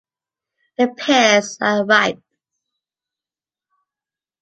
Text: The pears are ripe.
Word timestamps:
The 0.79 0.87
pears 0.97 1.59
are 1.61 1.85
ripe. 1.85 2.23